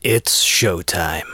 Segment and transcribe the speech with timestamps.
[0.00, 1.26] It's showtime.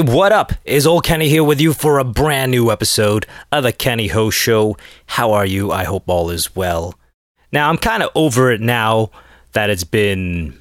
[0.00, 0.54] Hey, what up?
[0.64, 4.30] Is old Kenny here with you for a brand new episode of the Kenny Ho
[4.30, 4.78] Show.
[5.04, 5.70] How are you?
[5.72, 6.98] I hope all is well.
[7.52, 9.10] Now, I'm kind of over it now
[9.52, 10.58] that it's been,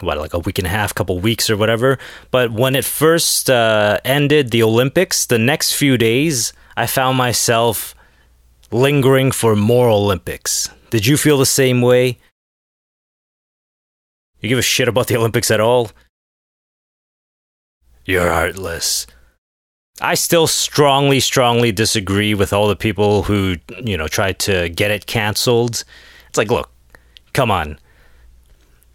[0.00, 1.98] what, like a week and a half, couple weeks or whatever.
[2.30, 7.94] But when it first uh, ended, the Olympics, the next few days, I found myself
[8.70, 10.68] lingering for more Olympics.
[10.90, 12.18] Did you feel the same way?
[14.40, 15.92] You give a shit about the Olympics at all?
[18.04, 19.06] You're heartless.
[20.00, 24.90] I still strongly, strongly disagree with all the people who, you know, tried to get
[24.90, 25.84] it canceled.
[26.28, 26.70] It's like, look,
[27.32, 27.78] come on.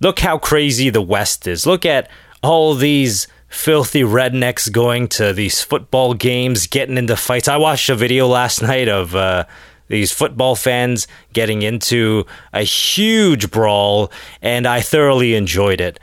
[0.01, 1.65] Look how crazy the West is.
[1.65, 2.09] Look at
[2.43, 7.47] all these filthy rednecks going to these football games, getting into fights.
[7.47, 9.45] I watched a video last night of uh,
[9.87, 14.11] these football fans getting into a huge brawl,
[14.41, 15.99] and I thoroughly enjoyed it.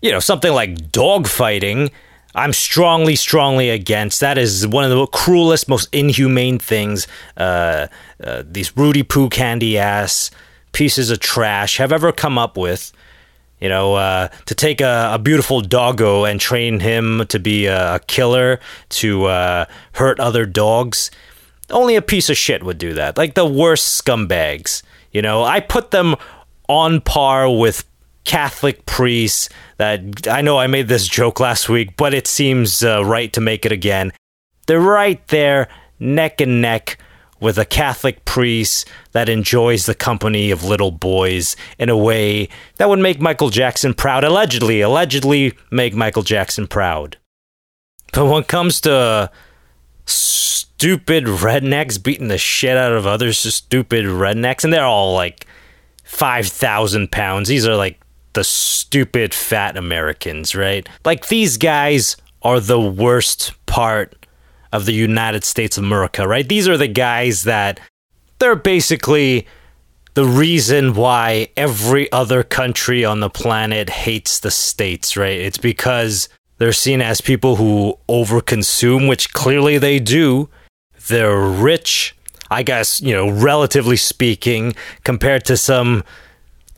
[0.00, 1.90] You know, something like dog fighting
[2.38, 4.20] I'm strongly, strongly against.
[4.20, 7.88] That is one of the cruelest, most inhumane things uh,
[8.22, 10.30] uh, these Rudy Poo candy ass
[10.72, 12.92] pieces of trash have ever come up with.
[13.60, 17.96] You know, uh, to take a, a, beautiful doggo and train him to be a,
[17.96, 21.10] a killer, to uh, hurt other dogs.
[21.68, 23.16] Only a piece of shit would do that.
[23.16, 24.82] Like the worst scumbags.
[25.10, 26.14] You know, I put them
[26.68, 27.84] on par with
[28.28, 29.48] Catholic priests
[29.78, 33.40] that I know I made this joke last week, but it seems uh, right to
[33.40, 34.12] make it again.
[34.66, 35.66] They're right there,
[35.98, 36.98] neck and neck,
[37.40, 42.90] with a Catholic priest that enjoys the company of little boys in a way that
[42.90, 44.24] would make Michael Jackson proud.
[44.24, 47.16] Allegedly, allegedly make Michael Jackson proud.
[48.12, 49.30] But when it comes to
[50.04, 55.46] stupid rednecks beating the shit out of other stupid rednecks, and they're all like
[56.04, 57.98] 5,000 pounds, these are like
[58.38, 60.88] the stupid fat Americans, right?
[61.04, 64.14] Like these guys are the worst part
[64.72, 66.48] of the United States of America, right?
[66.48, 67.80] These are the guys that
[68.38, 69.44] they're basically
[70.14, 75.40] the reason why every other country on the planet hates the states, right?
[75.40, 76.28] It's because
[76.58, 80.48] they're seen as people who overconsume, which clearly they do.
[81.08, 82.14] They're rich,
[82.52, 86.04] I guess, you know, relatively speaking, compared to some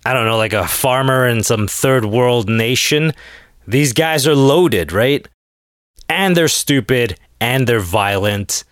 [0.05, 3.13] I don't know, like a farmer in some third world nation.
[3.67, 5.27] These guys are loaded, right?
[6.09, 8.65] And they're stupid and they're violent.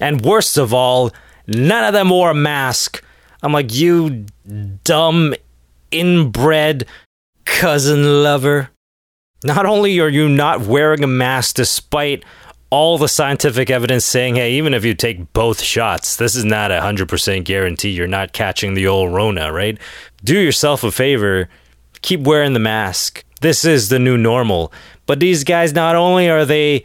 [0.00, 1.12] And worst of all,
[1.46, 3.04] none of them wore a mask.
[3.42, 4.26] I'm like, you
[4.82, 5.34] dumb,
[5.90, 6.86] inbred
[7.44, 8.70] cousin lover.
[9.44, 12.24] Not only are you not wearing a mask despite
[12.74, 16.72] all the scientific evidence saying, hey, even if you take both shots, this is not
[16.72, 19.78] a 100% guarantee you're not catching the old Rona, right?
[20.24, 21.48] Do yourself a favor,
[22.02, 23.24] keep wearing the mask.
[23.40, 24.72] This is the new normal.
[25.06, 26.82] But these guys, not only are they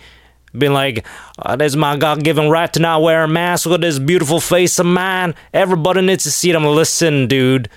[0.56, 1.08] being like,
[1.44, 3.66] oh, this is my God given right to not wear a mask.
[3.66, 5.34] Look at this beautiful face of mine.
[5.56, 6.56] Everybody needs to see it.
[6.56, 7.68] I'm Listen, dude,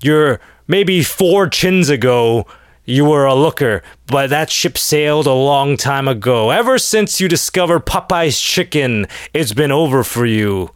[0.00, 2.46] you're maybe four chins ago
[2.84, 6.50] you were a looker, but that ship sailed a long time ago.
[6.50, 10.70] Ever since you discovered Popeye's chicken, it's been over for you.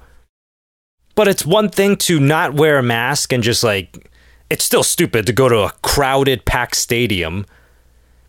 [1.15, 4.11] But it's one thing to not wear a mask and just like,
[4.49, 7.45] it's still stupid to go to a crowded, packed stadium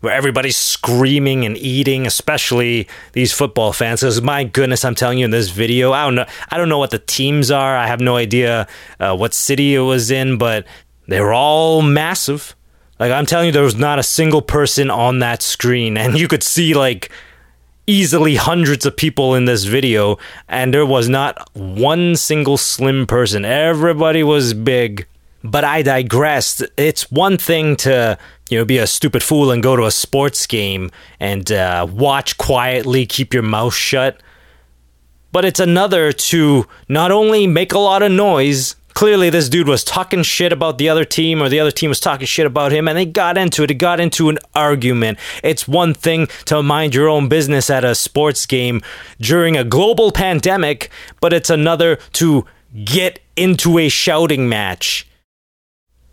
[0.00, 4.00] where everybody's screaming and eating, especially these football fans.
[4.00, 6.78] Because my goodness, I'm telling you in this video, I don't know, I don't know
[6.78, 7.76] what the teams are.
[7.76, 8.66] I have no idea
[8.98, 10.66] uh, what city it was in, but
[11.06, 12.54] they were all massive
[13.00, 16.28] like I'm telling you, there was not a single person on that screen, and you
[16.28, 17.10] could see like
[17.86, 20.18] easily hundreds of people in this video,
[20.48, 23.44] and there was not one single slim person.
[23.44, 25.06] Everybody was big.
[25.42, 26.62] But I digress.
[26.76, 28.18] It's one thing to
[28.50, 32.36] you know be a stupid fool and go to a sports game and uh, watch
[32.36, 34.22] quietly, keep your mouth shut.
[35.32, 39.84] But it's another to not only make a lot of noise clearly this dude was
[39.84, 42.88] talking shit about the other team or the other team was talking shit about him
[42.88, 43.70] and they got into it.
[43.70, 45.18] It got into an argument.
[45.42, 48.82] It's one thing to mind your own business at a sports game
[49.20, 50.90] during a global pandemic,
[51.20, 52.44] but it's another to
[52.84, 55.06] get into a shouting match.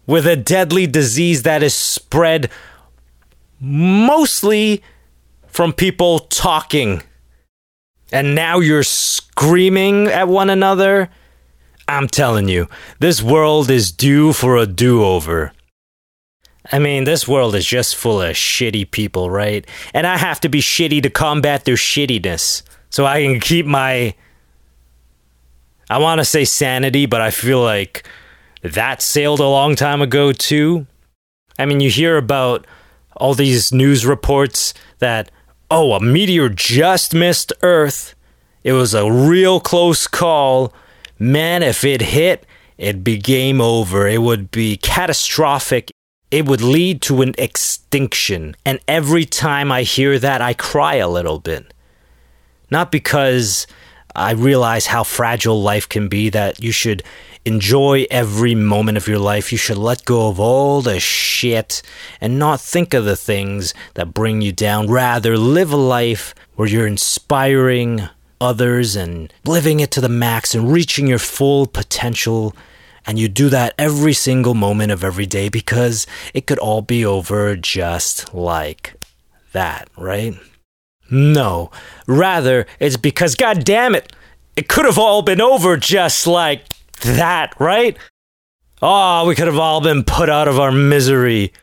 [0.07, 2.49] with a deadly disease that is spread
[3.59, 4.81] mostly
[5.47, 7.03] from people talking.
[8.11, 11.09] And now you're screaming at one another.
[11.87, 12.67] I'm telling you,
[12.99, 15.53] this world is due for a do over.
[16.71, 19.65] I mean, this world is just full of shitty people, right?
[19.93, 22.61] And I have to be shitty to combat their shittiness.
[22.89, 24.15] So I can keep my.
[25.89, 28.05] I want to say sanity, but I feel like
[28.61, 30.87] that sailed a long time ago, too.
[31.57, 32.67] I mean, you hear about
[33.15, 35.31] all these news reports that,
[35.71, 38.13] oh, a meteor just missed Earth.
[38.63, 40.73] It was a real close call.
[41.19, 42.45] Man, if it hit,
[42.77, 44.07] it'd be game over.
[44.07, 45.91] It would be catastrophic
[46.29, 48.55] it would lead to an extinction.
[48.65, 51.73] And every time I hear that, I cry a little bit.
[52.69, 53.65] Not because
[54.15, 57.01] I realize how fragile life can be, that you should
[57.45, 59.53] enjoy every moment of your life.
[59.53, 61.81] You should let go of all the shit
[62.19, 64.87] and not think of the things that bring you down.
[64.87, 68.09] Rather, live a life where you're inspiring
[68.39, 72.55] others and living it to the max and reaching your full potential
[73.07, 77.05] and you do that every single moment of every day because it could all be
[77.05, 78.95] over just like
[79.53, 80.37] that, right?
[81.09, 81.71] No,
[82.05, 84.11] rather, it's because, god damn it,
[84.57, 86.65] it could have all been over just like
[87.03, 87.97] that, right?
[88.81, 91.53] Oh, we could have all been put out of our misery.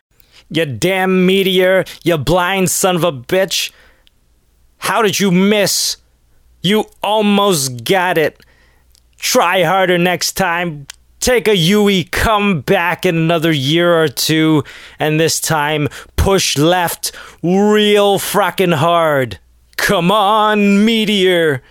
[0.49, 3.71] You damn meteor, you blind son of a bitch.
[4.79, 5.97] How did you miss?
[6.65, 8.43] You almost got it.
[9.17, 10.87] Try harder next time
[11.19, 14.63] take a UE, come back in another year or two,
[14.99, 19.39] and this time push left real fracking hard.
[19.75, 21.63] Come on, Meteor!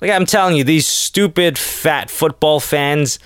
[0.00, 3.18] Like I'm telling you, these stupid fat football fans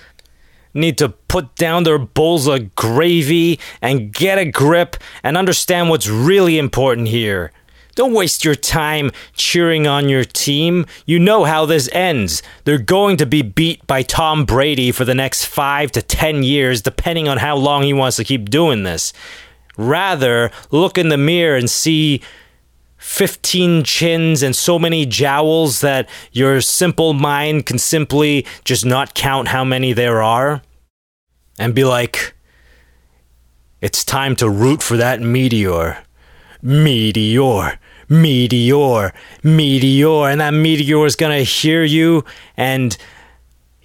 [0.73, 6.07] need to put down their bowls of gravy and get a grip and understand what's
[6.07, 7.51] really important here.
[7.97, 10.85] Don't waste your time cheering on your team.
[11.07, 12.43] You know how this ends.
[12.63, 16.83] They're going to be beat by Tom Brady for the next five to ten years,
[16.83, 19.13] depending on how long he wants to keep doing this.
[19.77, 22.21] Rather, look in the mirror and see
[22.97, 29.47] 15 chins and so many jowls that your simple mind can simply just not count
[29.47, 30.61] how many there are.
[31.57, 32.35] And be like,
[33.81, 36.03] it's time to root for that meteor.
[36.61, 37.79] Meteor
[38.09, 39.13] meteor,
[39.43, 42.23] meteor, and that meteor is going to hear you.
[42.55, 42.97] And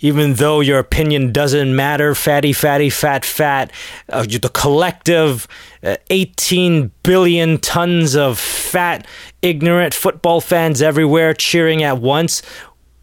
[0.03, 3.71] even though your opinion doesn't matter, fatty, fatty, fat, fat,
[4.09, 5.47] uh, the collective
[5.83, 9.07] uh, 18 billion tons of fat,
[9.43, 12.43] ignorant football fans everywhere cheering at once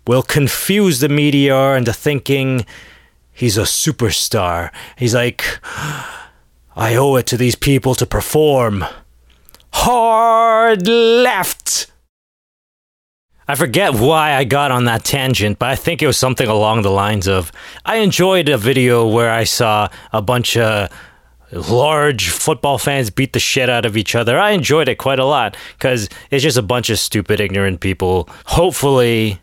[0.06, 2.66] will confuse the meteor into thinking
[3.32, 4.72] he's a superstar.
[4.98, 5.60] He's like,
[6.76, 8.84] I owe it to these people to perform
[9.72, 11.92] hard left.
[13.48, 16.84] I forget why I got on that tangent, but I think it was something along
[16.84, 17.52] the lines of
[17.84, 20.90] I enjoyed a video where I saw a bunch of
[21.52, 24.38] large football fans beat the shit out of each other.
[24.38, 28.30] I enjoyed it quite a lot because it's just a bunch of stupid, ignorant people,
[28.46, 29.42] hopefully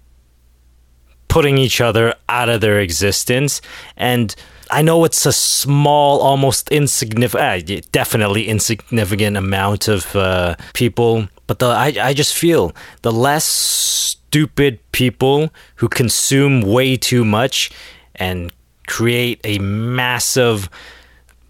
[1.27, 3.61] putting each other out of their existence.
[3.97, 4.35] And
[4.71, 11.59] I know it's a small, almost insignificant, uh, definitely insignificant amount of uh, people, but
[11.61, 17.71] the, I, I just feel the less stupid people who consume way too much
[18.17, 18.53] and
[18.87, 20.69] create a massive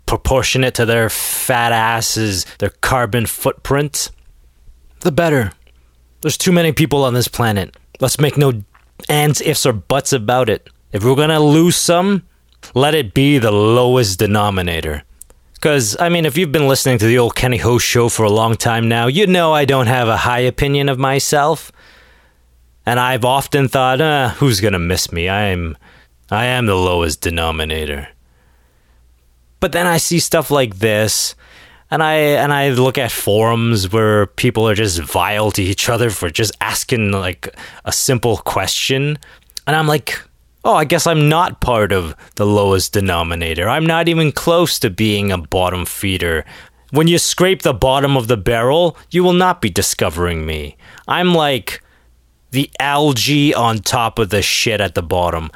[0.05, 4.11] proportionate to their fat asses, their carbon footprint,
[5.01, 5.53] the better.
[6.21, 7.77] There's too many people on this planet.
[8.01, 8.63] Let's make no
[9.09, 10.69] ands, ifs, or buts about it.
[10.93, 12.23] If we're gonna lose some,
[12.75, 15.03] let it be the lowest denominator.
[15.55, 18.31] Because, I mean, if you've been listening to the old Kenny Ho show for a
[18.31, 21.73] long time now, you know I don't have a high opinion of myself.
[22.85, 25.29] And I've often thought, uh, who's gonna miss me?
[25.29, 25.77] I'm,
[26.31, 28.09] I am the lowest denominator.
[29.59, 31.35] But then I see stuff like this,
[31.91, 36.11] and I and I look at forums where people are just vile to each other
[36.11, 39.19] for just asking like a simple question,
[39.67, 40.21] and I'm like,
[40.67, 43.69] oh, I guess I'm not part of the lowest denominator.
[43.69, 46.45] I'm not even close to being a bottom feeder.
[46.91, 50.77] When you scrape the bottom of the barrel, you will not be discovering me.
[51.07, 51.85] I'm like
[52.51, 55.53] the algae on top of the shit at the bottom.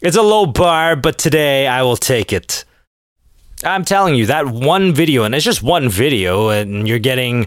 [0.00, 2.64] It's a low bar, but today I will take it.
[3.62, 7.46] I'm telling you, that one video, and it's just one video, and you're getting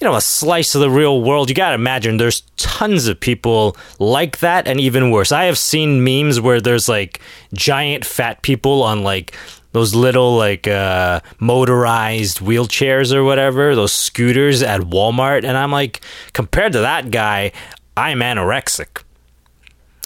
[0.00, 1.50] you know, a slice of the real world.
[1.50, 5.30] You got to imagine there's tons of people like that and even worse.
[5.30, 7.20] I have seen memes where there's like
[7.52, 9.36] giant fat people on like
[9.72, 15.44] those little like uh, motorized wheelchairs or whatever, those scooters at Walmart.
[15.44, 16.00] And I'm like,
[16.32, 17.52] compared to that guy,
[17.96, 19.02] I'm anorexic.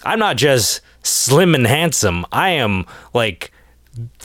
[0.03, 2.25] I'm not just slim and handsome.
[2.33, 3.51] I am like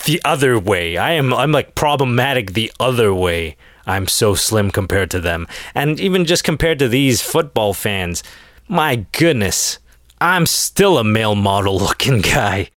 [0.05, 0.97] the other way.
[0.97, 3.57] I am I'm like problematic the other way.
[3.87, 5.47] I'm so slim compared to them.
[5.75, 8.23] And even just compared to these football fans,
[8.69, 9.79] my goodness,
[10.21, 12.71] I'm still a male model looking guy.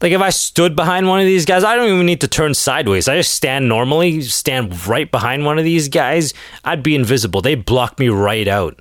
[0.00, 2.54] Like if I stood behind one of these guys, I don't even need to turn
[2.54, 3.06] sideways.
[3.06, 7.40] I just stand normally, stand right behind one of these guys, I'd be invisible.
[7.40, 8.80] They block me right out.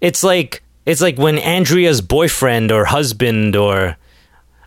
[0.00, 3.96] It's like it's like when Andrea's boyfriend or husband or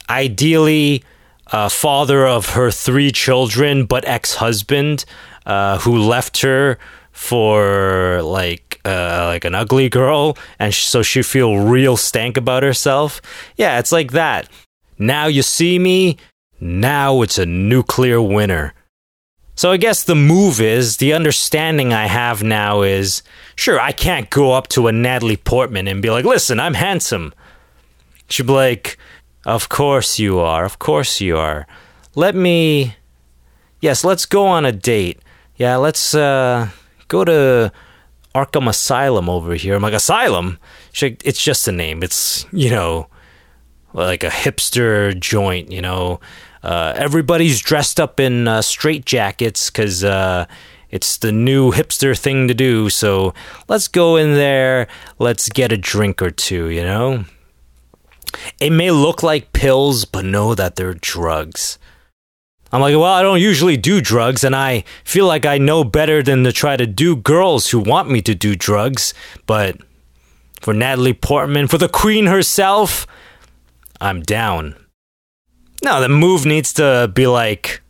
[0.10, 1.04] ideally
[1.52, 5.06] uh, father of her three children, but ex-husband
[5.46, 6.78] uh, who left her
[7.12, 12.64] for like uh, like an ugly girl, and sh- so she feel real stank about
[12.64, 13.22] herself.
[13.58, 14.48] Yeah, it's like that.
[14.98, 16.18] Now you see me.
[16.62, 18.74] Now it's a nuclear winner.
[19.56, 23.24] So I guess the move is the understanding I have now is
[23.56, 27.34] sure I can't go up to a Natalie Portman and be like, "Listen, I'm handsome."
[28.30, 28.98] She'd be like,
[29.46, 30.66] "Of course you are.
[30.66, 31.68] Of course you are.
[32.16, 32.96] Let me
[33.82, 35.20] Yes, let's go on a date.
[35.56, 36.70] Yeah, let's uh
[37.08, 37.72] go to
[38.36, 40.60] Arkham Asylum over here." I'm like, "Asylum?"
[41.02, 42.04] "It's just a name.
[42.04, 43.08] It's, you know,
[43.94, 46.20] like a hipster joint, you know.
[46.62, 50.46] Uh, everybody's dressed up in uh, straight jackets because uh,
[50.90, 52.90] it's the new hipster thing to do.
[52.90, 53.34] So
[53.70, 54.88] let's go in there.
[55.20, 57.24] Let's get a drink or two, you know?
[58.60, 61.78] It may look like pills, but know that they're drugs.
[62.72, 66.22] I'm like, well, I don't usually do drugs, and I feel like I know better
[66.22, 69.14] than to try to do girls who want me to do drugs.
[69.48, 69.78] But
[70.62, 73.08] for Natalie Portman, for the queen herself,
[74.00, 74.76] I'm down.
[75.84, 77.82] No, the move needs to be like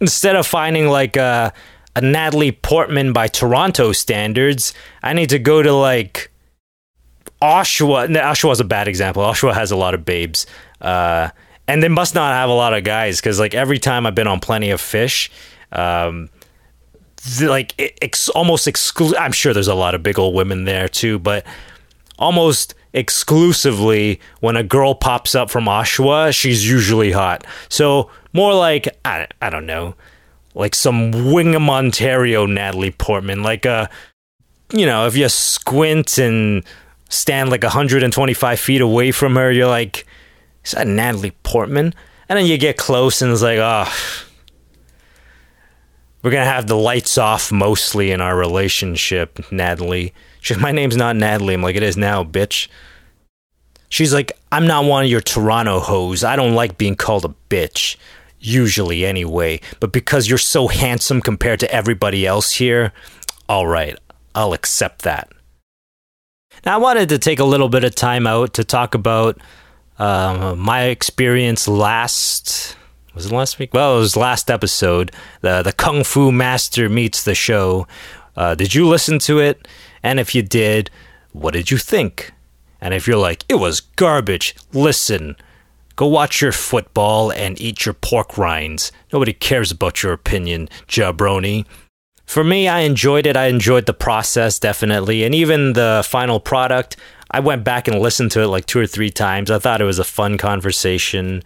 [0.00, 1.52] instead of finding like a
[1.96, 6.30] a Natalie Portman by Toronto standards, I need to go to like
[7.42, 8.08] Oshawa.
[8.08, 9.22] No, Oshawa's a bad example.
[9.22, 10.46] Oshawa has a lot of babes.
[10.80, 11.30] Uh,
[11.66, 14.26] and they must not have a lot of guys because like every time I've been
[14.26, 15.30] on Plenty of Fish,
[15.72, 16.28] um,
[17.40, 17.74] like
[18.34, 19.16] almost exclude.
[19.16, 21.44] I'm sure there's a lot of big old women there too, but
[22.18, 27.46] almost exclusively when a girl pops up from Oshawa, she's usually hot.
[27.68, 29.94] So more like I, I don't know,
[30.54, 33.88] like some Wingham, Ontario Natalie Portman, like a
[34.72, 36.64] you know, if you squint and
[37.08, 40.06] stand like 125 feet away from her, you're like,
[40.64, 41.94] is that Natalie Portman?
[42.28, 43.92] And then you get close and it's like, oh,
[46.22, 50.14] we're gonna have the lights off mostly in our relationship, Natalie.
[50.40, 51.54] She's, my name's not Natalie.
[51.54, 52.68] I'm like, it is now, bitch.
[53.90, 56.24] She's like, I'm not one of your Toronto hoes.
[56.24, 57.96] I don't like being called a bitch.
[58.40, 59.60] Usually, anyway.
[59.80, 62.92] But because you're so handsome compared to everybody else here,
[63.48, 63.96] all right,
[64.34, 65.30] I'll accept that.
[66.64, 69.38] Now, I wanted to take a little bit of time out to talk about
[69.98, 72.76] uh, my experience last.
[73.14, 73.72] Was it last week?
[73.72, 75.12] Well, it was last episode.
[75.40, 77.86] The the Kung Fu Master meets the show.
[78.36, 79.68] Uh, did you listen to it?
[80.02, 80.90] And if you did,
[81.32, 82.32] what did you think?
[82.80, 85.36] And if you're like, it was garbage, listen.
[85.96, 88.90] Go watch your football and eat your pork rinds.
[89.12, 91.64] Nobody cares about your opinion, jabroni.
[92.26, 93.36] For me, I enjoyed it.
[93.36, 95.24] I enjoyed the process, definitely.
[95.24, 96.96] And even the final product,
[97.30, 99.50] I went back and listened to it like two or three times.
[99.50, 101.42] I thought it was a fun conversation.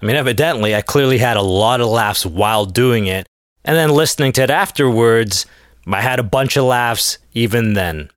[0.00, 3.26] I mean, evidently, I clearly had a lot of laughs while doing it.
[3.64, 5.46] And then listening to it afterwards,
[5.86, 8.10] I had a bunch of laughs even then.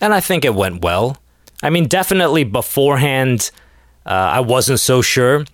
[0.00, 1.16] And I think it went well.
[1.62, 3.50] I mean, definitely beforehand,
[4.06, 5.44] uh, I wasn't so sure.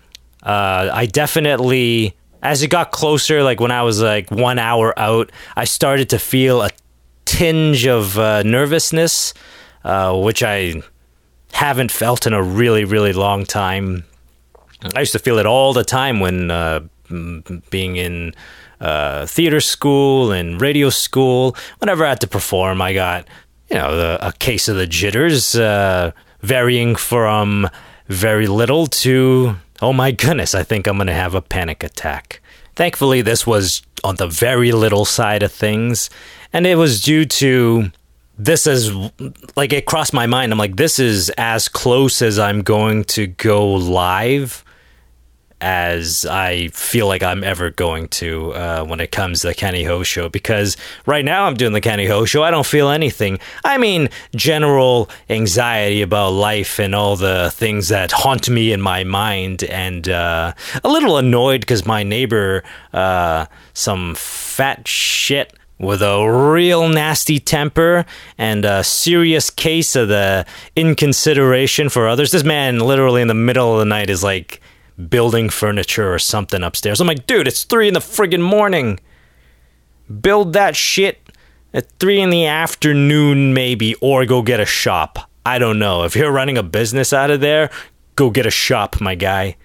[0.43, 5.33] Uh, I definitely, as it got closer, like when I was like one hour out,
[5.57, 6.71] I started to feel a
[7.25, 9.33] tinge of uh, nervousness,
[9.83, 10.83] uh, which I
[11.53, 14.05] haven't felt in a really, really long time.
[14.95, 16.81] I used to feel it all the time when uh,
[17.71, 18.35] being in
[18.79, 21.57] uh, theater school and radio school.
[21.79, 23.27] Whenever I had to perform, I got
[23.71, 27.71] you know the, a case of the jitters, uh, varying from
[28.09, 32.41] very little to oh my goodness, I think I'm going to have a panic attack.
[32.75, 36.09] Thankfully, this was on the very little side of things,
[36.55, 37.93] and it was due to
[38.39, 38.91] this is
[39.57, 40.53] like it crossed my mind.
[40.53, 44.64] I'm like, this is as close as I'm going to go live
[45.61, 49.85] as I feel like I'm ever going to uh, when it comes to the Kenny
[49.85, 50.29] Ho show.
[50.29, 53.39] Because right now I'm doing the Kenny Ho show, I don't feel anything.
[53.65, 59.05] I mean, general anxiety about life and all the things that haunt me in my
[59.05, 66.27] mind, and uh, a little annoyed because my neighbor, uh, some fat shit with a
[66.27, 68.05] real nasty temper
[68.39, 70.47] and a serious case of the
[70.77, 72.31] inconsideration for others.
[72.31, 74.61] This man, literally in the middle of the night, is like
[75.09, 77.01] building furniture or something upstairs.
[77.01, 79.01] I'm like, dude, it's three in the friggin' morning.
[80.21, 81.21] Build that shit
[81.73, 85.31] at three in the afternoon, maybe, or go get a shop.
[85.45, 86.05] I don't know.
[86.05, 87.71] If you're running a business out of there,
[88.17, 89.57] go get a shop, my guy.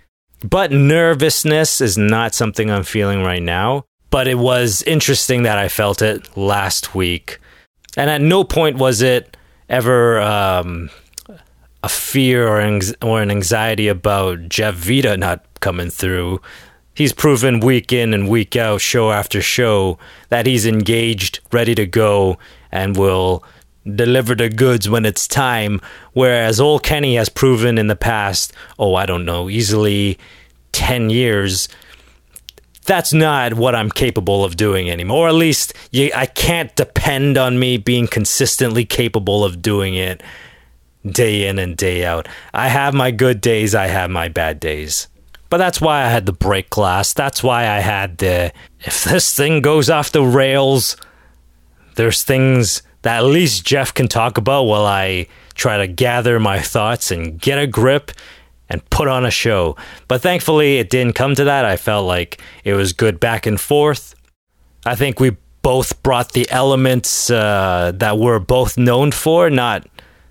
[0.44, 3.86] But nervousness is not something I'm feeling right now.
[4.10, 7.40] But it was interesting that I felt it last week.
[7.96, 10.90] And at no point was it ever um,
[11.84, 16.42] a fear or, or an anxiety about Jeff Vita not coming through.
[16.94, 21.86] He's proven week in and week out, show after show, that he's engaged, ready to
[21.86, 22.38] go,
[22.72, 23.44] and will
[23.96, 25.80] deliver the goods when it's time.
[26.12, 30.18] Whereas old Kenny has proven in the past, oh, I don't know, easily
[30.74, 31.70] 10 years,
[32.86, 35.28] that's not what I'm capable of doing anymore.
[35.28, 40.22] Or at least you, I can't depend on me being consistently capable of doing it
[41.06, 42.28] day in and day out.
[42.54, 45.08] I have my good days, I have my bad days.
[45.50, 47.14] But that's why I had the break glass.
[47.14, 48.52] That's why I had the
[48.82, 50.96] if this thing goes off the rails,
[51.96, 56.60] there's things that at least Jeff can talk about while I try to gather my
[56.60, 58.12] thoughts and get a grip
[58.70, 59.76] and put on a show.
[60.08, 61.66] But thankfully, it didn't come to that.
[61.66, 64.16] I felt like it was good back and forth.
[64.86, 69.88] I think we both brought the elements uh, that we're both known for, not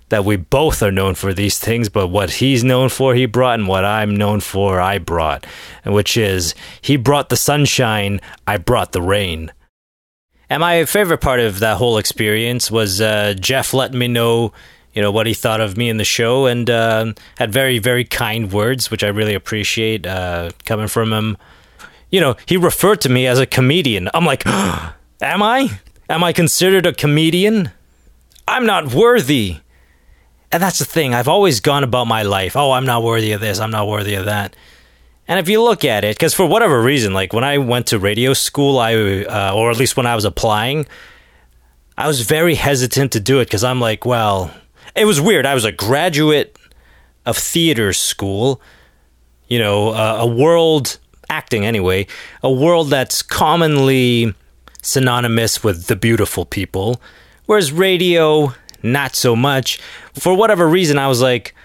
[0.09, 3.59] that we both are known for these things, but what he's known for, he brought,
[3.59, 5.45] and what I'm known for, I brought,
[5.85, 9.51] which is he brought the sunshine, I brought the rain.
[10.49, 14.51] And my favorite part of that whole experience was uh, Jeff letting me know,
[14.93, 18.03] you know, what he thought of me in the show, and uh, had very, very
[18.03, 21.37] kind words, which I really appreciate uh, coming from him.
[22.09, 24.09] You know, he referred to me as a comedian.
[24.15, 24.43] I'm like,
[25.21, 25.79] am I?
[26.09, 27.69] Am I considered a comedian?
[28.47, 29.59] I'm not worthy
[30.51, 31.13] and that's the thing.
[31.13, 32.55] I've always gone about my life.
[32.55, 33.59] Oh, I'm not worthy of this.
[33.59, 34.55] I'm not worthy of that.
[35.27, 37.99] And if you look at it, because for whatever reason, like when I went to
[37.99, 40.87] radio school, I uh, or at least when I was applying,
[41.97, 44.51] I was very hesitant to do it because I'm like, well,
[44.95, 45.45] it was weird.
[45.45, 46.57] I was a graduate
[47.27, 48.59] of theater school,
[49.47, 50.97] you know, uh, a world
[51.29, 52.07] acting anyway,
[52.41, 54.33] a world that's commonly
[54.81, 56.99] synonymous with the beautiful people,
[57.45, 59.79] whereas radio not so much.
[60.13, 61.55] For whatever reason, I was like,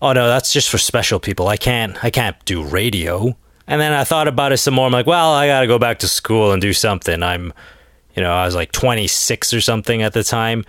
[0.00, 1.48] oh no, that's just for special people.
[1.48, 3.36] I can't, I can't do radio.
[3.66, 4.86] And then I thought about it some more.
[4.86, 7.22] I'm like, well, I got to go back to school and do something.
[7.22, 7.52] I'm,
[8.14, 10.64] you know, I was like 26 or something at the time.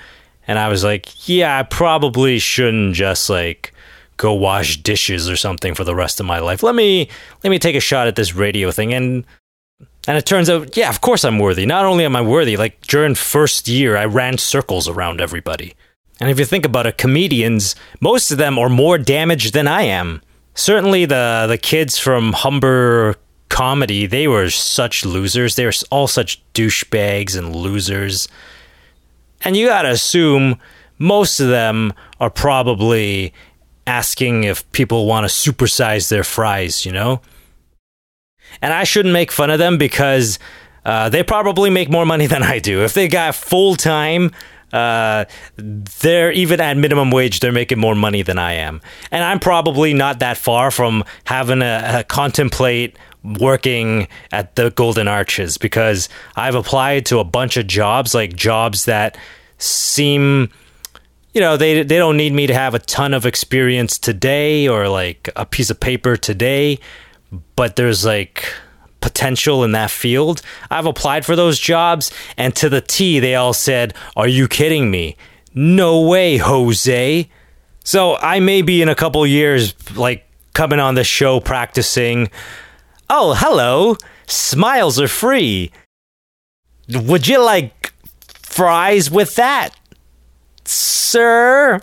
[0.47, 3.73] And I was like, yeah, I probably shouldn't just like
[4.17, 6.63] go wash dishes or something for the rest of my life.
[6.63, 7.09] Let me,
[7.43, 8.93] let me take a shot at this radio thing.
[8.93, 9.25] And
[10.07, 11.65] and it turns out, yeah, of course I'm worthy.
[11.65, 15.75] Not only am I worthy, like during first year, I ran circles around everybody.
[16.19, 19.83] And if you think about it, comedians, most of them are more damaged than I
[19.83, 20.21] am.
[20.55, 23.15] Certainly the the kids from Humber
[23.49, 25.55] comedy, they were such losers.
[25.55, 28.27] They were all such douchebags and losers.
[29.41, 30.59] And you gotta assume
[30.97, 33.33] most of them are probably
[33.85, 37.21] asking if people want to supersize their fries, you know?
[38.61, 40.39] and I shouldn't make fun of them because
[40.85, 42.83] uh, they probably make more money than I do.
[42.83, 44.31] If they got full time,
[44.73, 48.81] uh, they're even at minimum wage, they're making more money than I am,
[49.11, 55.57] and I'm probably not that far from having to contemplate working at the Golden Arches
[55.57, 59.17] because I've applied to a bunch of jobs, like jobs that
[59.59, 60.49] seem
[61.33, 64.87] you know they they don't need me to have a ton of experience today or
[64.87, 66.79] like a piece of paper today
[67.55, 68.53] but there's like
[69.03, 70.41] potential in that field.
[70.71, 74.89] I've applied for those jobs, and to the T, they all said, Are you kidding
[74.89, 75.17] me?
[75.53, 77.29] No way, Jose.
[77.83, 82.31] So I may be in a couple years, like coming on the show practicing.
[83.09, 83.97] Oh, hello.
[84.25, 85.71] Smiles are free.
[86.89, 87.93] Would you like
[88.25, 89.71] fries with that,
[90.63, 91.81] sir?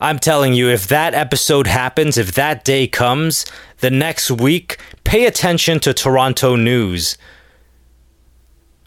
[0.00, 3.44] I'm telling you, if that episode happens, if that day comes,
[3.78, 7.16] the next week, pay attention to Toronto news.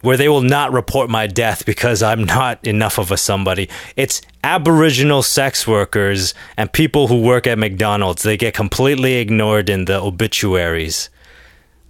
[0.02, 3.70] where they will not report my death because I'm not enough of a somebody.
[3.96, 8.24] It's Aboriginal sex workers and people who work at McDonald's.
[8.24, 11.10] They get completely ignored in the obituaries.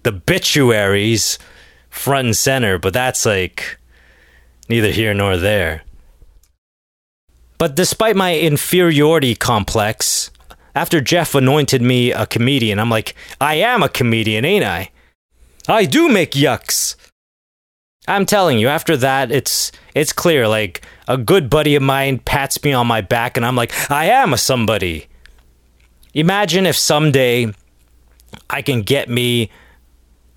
[0.02, 1.38] The obituaries
[1.88, 3.78] front and center, but that's like
[4.68, 5.82] neither here nor there.
[7.62, 10.32] But despite my inferiority complex,
[10.74, 14.90] after Jeff anointed me a comedian, I'm like, I am a comedian, ain't I?
[15.68, 16.96] I do make yucks.
[18.08, 20.48] I'm telling you, after that, it's it's clear.
[20.48, 24.06] Like a good buddy of mine pats me on my back, and I'm like, I
[24.06, 25.06] am a somebody.
[26.14, 27.46] Imagine if someday
[28.50, 29.52] I can get me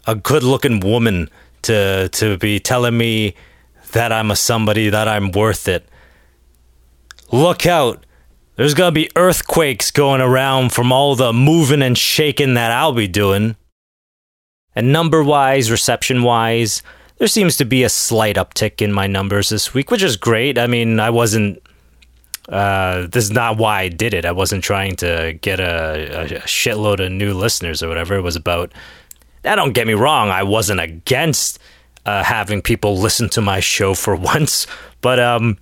[0.06, 1.32] a good-looking woman
[1.64, 3.34] to to be telling me
[3.94, 5.90] that I'm a somebody, that I'm worth it.
[7.32, 8.06] Look out.
[8.56, 13.08] There's gonna be earthquakes going around from all the moving and shaking that I'll be
[13.08, 13.56] doing.
[14.76, 16.82] And number wise, reception wise,
[17.18, 20.58] there seems to be a slight uptick in my numbers this week, which is great.
[20.58, 21.62] I mean, I wasn't.
[22.48, 24.24] Uh, this is not why I did it.
[24.24, 28.16] I wasn't trying to get a, a shitload of new listeners or whatever.
[28.16, 28.72] It was about.
[29.42, 30.30] That don't get me wrong.
[30.30, 31.60] I wasn't against
[32.06, 34.68] uh, having people listen to my show for once,
[35.02, 35.58] but um,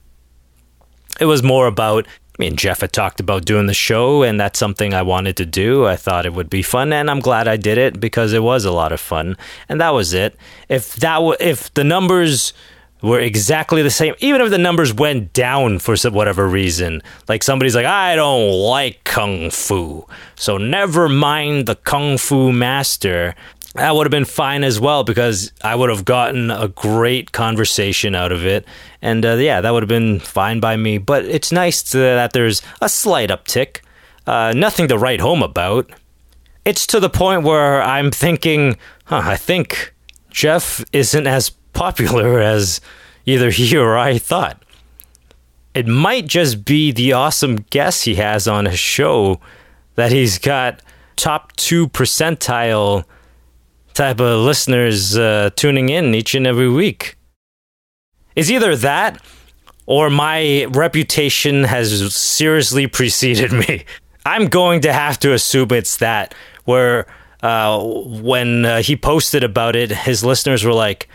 [1.20, 2.08] it was more about
[2.40, 5.46] me and Jeff had talked about doing the show, and that's something I wanted to
[5.46, 5.86] do.
[5.86, 8.66] I thought it would be fun, and I'm glad I did it because it was
[8.66, 9.38] a lot of fun,
[9.70, 10.36] and that was it.
[10.70, 12.54] If that w- if the numbers
[13.04, 17.76] were exactly the same, even if the numbers went down for whatever reason, like somebody's
[17.76, 23.36] like, I don't like kung fu, so never mind the kung fu master
[23.76, 28.14] that would have been fine as well because I would have gotten a great conversation
[28.14, 28.66] out of it.
[29.02, 31.00] And uh, yeah, that would have been fine by me.
[31.00, 33.82] But it's nice to, that there's a slight uptick.
[34.28, 35.90] Uh, nothing to write home about.
[36.66, 39.94] It's to the point where I'm thinking, huh, I think
[40.30, 42.80] Jeff isn't as popular as
[43.26, 44.62] either he or I thought.
[45.74, 49.40] It might just be the awesome guests he has on his show
[49.96, 50.82] that he's got
[51.16, 53.06] top two percentile
[53.94, 57.16] type of listeners uh, tuning in each and every week.
[58.36, 59.22] It's either that
[59.86, 63.86] or my reputation has seriously preceded me.
[64.26, 67.08] I'm going to have to assume it's that, where
[67.42, 71.10] uh, when uh, he posted about it, his listeners were like,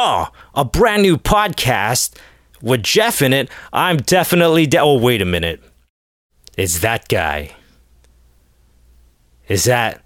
[0.00, 2.16] Oh, a brand new podcast
[2.62, 3.50] with Jeff in it.
[3.72, 4.64] I'm definitely.
[4.64, 5.60] De- oh, wait a minute.
[6.56, 7.56] It's that guy.
[9.48, 10.04] Is that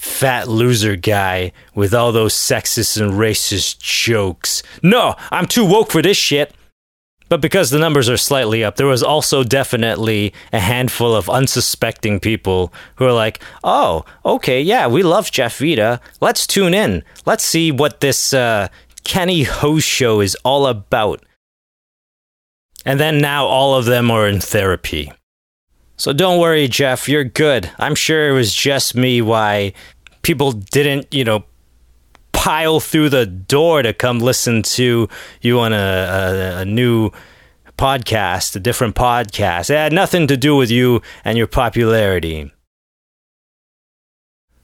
[0.00, 4.62] fat loser guy with all those sexist and racist jokes.
[4.82, 6.54] No, I'm too woke for this shit.
[7.28, 12.18] But because the numbers are slightly up, there was also definitely a handful of unsuspecting
[12.18, 16.00] people who are like, oh, okay, yeah, we love Jeff Vita.
[16.20, 17.04] Let's tune in.
[17.26, 18.66] Let's see what this uh,
[19.04, 21.24] Kenny Ho show is all about.
[22.84, 25.12] And then now all of them are in therapy.
[26.00, 27.70] So don't worry, Jeff, you're good.
[27.78, 29.74] I'm sure it was just me why
[30.22, 31.44] people didn't, you know,
[32.32, 35.10] pile through the door to come listen to
[35.42, 37.10] you on a, a, a new
[37.76, 39.68] podcast, a different podcast.
[39.68, 42.50] It had nothing to do with you and your popularity.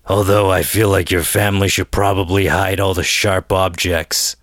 [0.07, 4.37] Although I feel like your family should probably hide all the sharp objects.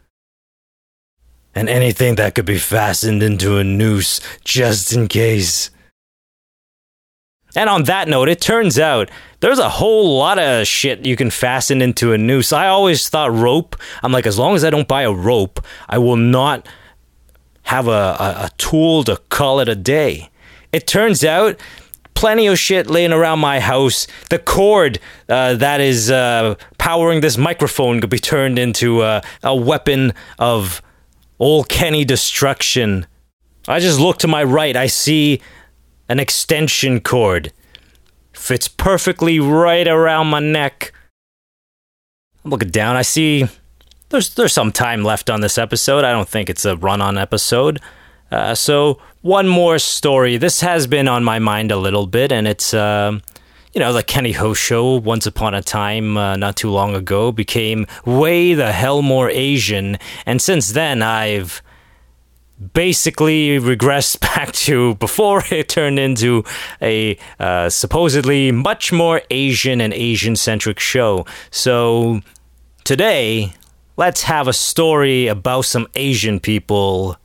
[1.55, 5.71] And anything that could be fastened into a noose just in case.
[7.55, 11.29] And on that note, it turns out there's a whole lot of shit you can
[11.29, 12.51] fasten into a noose.
[12.51, 15.97] I always thought rope, I'm like, as long as I don't buy a rope, I
[15.97, 16.67] will not
[17.63, 20.29] have a, a, a tool to call it a day.
[20.71, 21.59] It turns out
[22.15, 24.07] plenty of shit laying around my house.
[24.29, 29.55] The cord uh, that is uh, powering this microphone could be turned into a, a
[29.55, 30.81] weapon of
[31.39, 33.05] old Kenny destruction.
[33.67, 34.75] I just look to my right.
[34.75, 35.41] I see
[36.09, 37.51] an extension cord.
[38.33, 40.91] Fits perfectly right around my neck.
[42.43, 42.95] I'm looking down.
[42.95, 43.45] I see
[44.09, 46.03] there's there's some time left on this episode.
[46.03, 47.79] I don't think it's a run-on episode.
[48.31, 50.37] Uh, so one more story.
[50.37, 53.17] This has been on my mind a little bit, and it's uh,
[53.73, 54.95] you know the Kenny Ho show.
[54.95, 59.97] Once upon a time, uh, not too long ago, became way the hell more Asian,
[60.25, 61.61] and since then I've
[62.73, 66.43] basically regressed back to before it turned into
[66.81, 71.25] a uh, supposedly much more Asian and Asian centric show.
[71.51, 72.21] So
[72.83, 73.53] today,
[73.97, 77.17] let's have a story about some Asian people,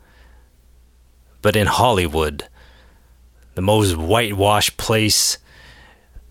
[1.42, 2.48] but in Hollywood,
[3.54, 5.38] the most whitewashed place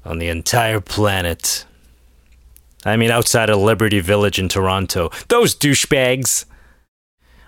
[0.06, 1.65] on the entire planet.
[2.86, 5.12] I mean, outside of Liberty Village in Toronto.
[5.28, 6.46] Those douchebags.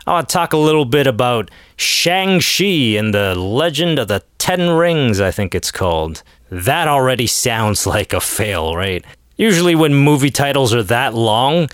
[0.08, 4.70] I want to talk a little bit about Shang-Chi and the Legend of the Ten
[4.70, 6.24] Rings, I think it's called.
[6.50, 9.06] That already sounds like a fail, right?
[9.38, 11.70] Usually when movie titles are that long,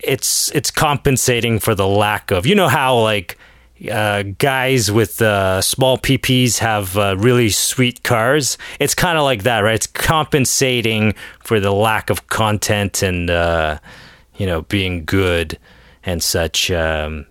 [0.00, 2.46] it's it's compensating for the lack of.
[2.46, 3.38] You know how like
[3.90, 8.58] uh, guys with uh, small PPs have uh, really sweet cars.
[8.80, 9.76] It's kind of like that, right?
[9.76, 13.78] It's compensating for the lack of content and uh,
[14.36, 15.58] you know being good
[16.02, 16.70] and such.
[16.70, 17.26] Um,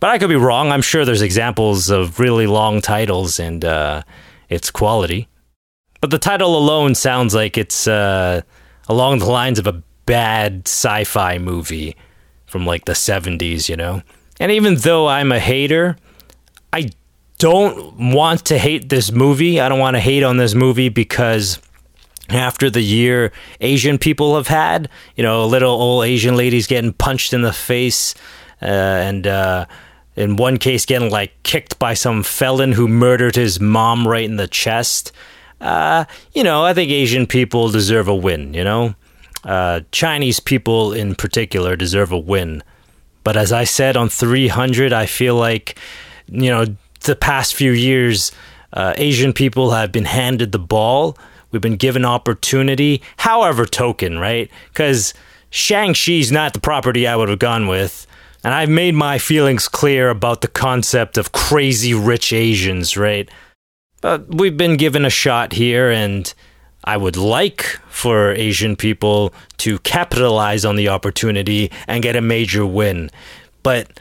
[0.00, 0.70] but I could be wrong.
[0.72, 4.02] I'm sure there's examples of really long titles and uh,
[4.48, 5.28] its quality.
[6.00, 8.42] But the title alone sounds like it's uh,
[8.88, 11.96] along the lines of a bad sci-fi movie
[12.46, 14.02] from like the 70s, you know.
[14.38, 15.96] And even though I'm a hater,
[16.72, 16.90] I
[17.38, 19.60] don't want to hate this movie.
[19.60, 21.58] I don't want to hate on this movie because
[22.28, 27.32] after the year Asian people have had, you know, little old Asian ladies getting punched
[27.32, 28.14] in the face
[28.62, 29.66] uh, and uh,
[30.16, 34.36] in one case getting like kicked by some felon who murdered his mom right in
[34.36, 35.12] the chest.
[35.60, 38.94] Uh, you know, I think Asian people deserve a win, you know?
[39.44, 42.62] Uh, Chinese people in particular deserve a win.
[43.22, 45.78] But as I said on 300, I feel like,
[46.28, 46.66] you know,
[47.00, 48.32] the past few years,
[48.72, 51.16] uh, Asian people have been handed the ball.
[51.50, 54.50] We've been given opportunity, however token, right?
[54.72, 55.14] Because
[55.50, 58.06] Shang-Chi's not the property I would have gone with.
[58.46, 63.28] And I've made my feelings clear about the concept of crazy rich Asians, right?
[64.00, 66.32] But we've been given a shot here, and
[66.84, 72.64] I would like for Asian people to capitalize on the opportunity and get a major
[72.64, 73.10] win.
[73.64, 73.98] But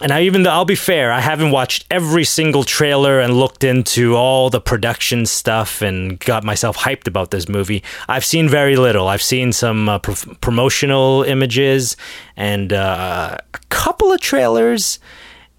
[0.00, 3.64] and I even though I'll be fair, I haven't watched every single trailer and looked
[3.64, 7.82] into all the production stuff and got myself hyped about this movie.
[8.08, 9.08] I've seen very little.
[9.08, 11.96] I've seen some uh, pr- promotional images
[12.36, 15.00] and uh, a couple of trailers,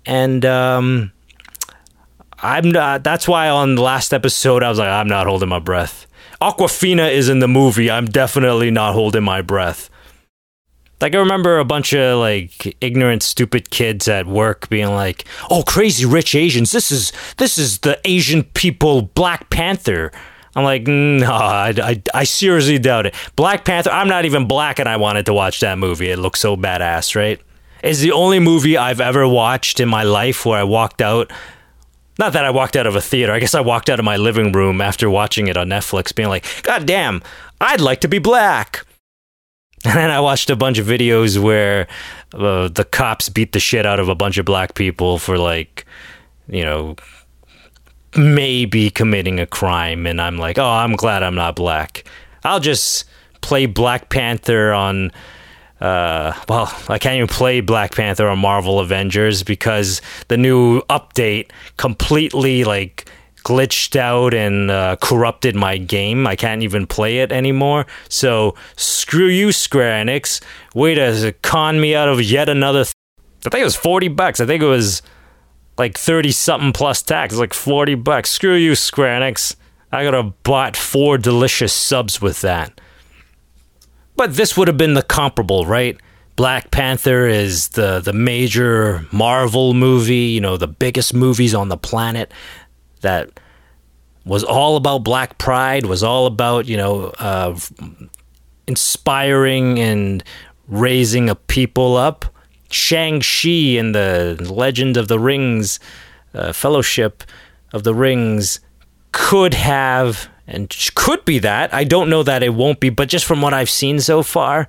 [0.05, 1.11] and um,
[2.39, 3.03] I'm not.
[3.03, 6.07] That's why on the last episode I was like, I'm not holding my breath.
[6.41, 7.91] Awkwafina is in the movie.
[7.91, 9.89] I'm definitely not holding my breath.
[11.01, 15.63] Like I remember a bunch of like ignorant, stupid kids at work being like, "Oh,
[15.63, 16.71] crazy rich Asians!
[16.71, 20.11] This is this is the Asian people Black Panther."
[20.55, 23.15] I'm like, no, I, I, I seriously doubt it.
[23.35, 23.91] Black Panther.
[23.91, 26.09] I'm not even black, and I wanted to watch that movie.
[26.09, 27.39] It looks so badass, right?
[27.83, 31.31] It's the only movie I've ever watched in my life where I walked out.
[32.17, 33.31] Not that I walked out of a theater.
[33.31, 36.29] I guess I walked out of my living room after watching it on Netflix, being
[36.29, 37.21] like, "God damn,
[37.61, 38.85] I'd like to be black."
[39.85, 41.87] And then I watched a bunch of videos where
[42.33, 45.85] uh, the cops beat the shit out of a bunch of black people for like,
[46.47, 46.95] you know,
[48.17, 50.05] maybe committing a crime.
[50.05, 52.03] And I'm like, oh, I'm glad I'm not black.
[52.43, 53.05] I'll just
[53.41, 55.11] play Black Panther on.
[55.79, 61.51] Uh, well, I can't even play Black Panther on Marvel Avengers because the new update
[61.77, 63.09] completely like
[63.43, 66.27] glitched out and uh, corrupted my game.
[66.27, 67.85] I can't even play it anymore.
[68.09, 70.41] So screw you, Square Enix.
[70.73, 72.83] Way to con me out of yet another.
[72.83, 72.93] Th-
[73.45, 74.39] I think it was forty bucks.
[74.39, 75.01] I think it was
[75.77, 77.35] like thirty something plus tax.
[77.35, 78.29] Like forty bucks.
[78.29, 79.55] Screw you, Square Enix.
[79.91, 82.79] I could have bought four delicious subs with that.
[84.15, 85.97] But this would have been the comparable, right?
[86.35, 91.77] Black Panther is the the major Marvel movie, you know, the biggest movies on the
[91.77, 92.31] planet
[93.01, 93.39] that
[94.25, 97.57] was all about black pride, was all about, you know, uh,
[98.67, 100.23] inspiring and
[100.67, 102.25] raising a people up.
[102.71, 105.79] Shang-Chi and the Legend of the Rings,
[106.33, 107.23] uh, Fellowship
[107.73, 108.59] of the Rings
[109.11, 111.73] could have and could be that.
[111.73, 114.67] I don't know that it won't be, but just from what I've seen so far,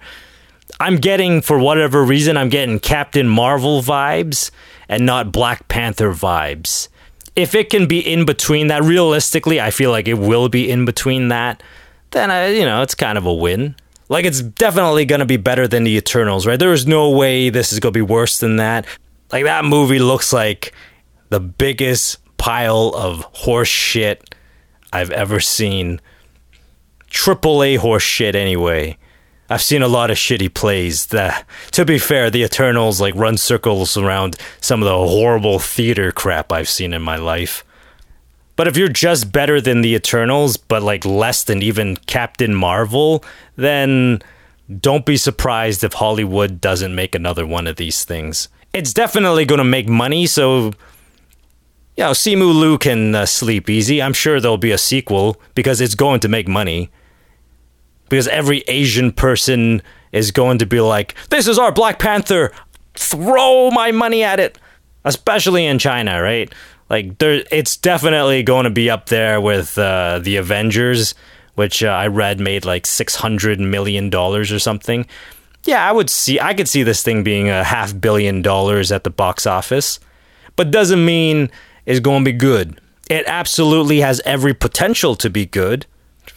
[0.79, 4.51] I'm getting, for whatever reason, I'm getting Captain Marvel vibes
[4.88, 6.88] and not Black Panther vibes
[7.40, 10.85] if it can be in between that, realistically, I feel like it will be in
[10.85, 11.62] between that.
[12.11, 13.76] Then I, you know, it's kind of a win.
[14.09, 16.59] Like it's definitely gonna be better than the Eternals, right?
[16.59, 18.87] There is no way this is gonna be worse than that.
[19.31, 20.72] Like that movie looks like
[21.29, 24.35] the biggest pile of horse shit
[24.92, 26.00] I've ever seen.
[27.09, 28.96] Triple A horse shit, anyway.
[29.51, 31.07] I've seen a lot of shitty plays.
[31.07, 36.13] That, to be fair, the Eternals like run circles around some of the horrible theater
[36.13, 37.65] crap I've seen in my life.
[38.55, 43.25] But if you're just better than the Eternals, but like less than even Captain Marvel,
[43.57, 44.23] then
[44.81, 48.49] don't be surprised if Hollywood doesn't make another one of these things.
[48.73, 50.73] It's definitely going to make money, so
[51.97, 54.01] you know, Simu Liu can uh, sleep easy.
[54.01, 56.91] I'm sure there'll be a sequel because it's going to make money.
[58.11, 59.81] Because every Asian person
[60.12, 62.53] is going to be like, "This is our Black Panther.
[62.94, 64.59] Throw my money at it."
[65.03, 66.53] Especially in China, right?
[66.90, 71.14] Like there it's definitely going to be up there with uh, the Avengers,
[71.55, 75.07] which uh, I read made like 600 million dollars or something.
[75.64, 79.05] Yeah, I would see I could see this thing being a half billion dollars at
[79.05, 80.01] the box office.
[80.57, 81.51] But doesn't mean
[81.87, 82.81] it's going to be good.
[83.09, 85.87] It absolutely has every potential to be good.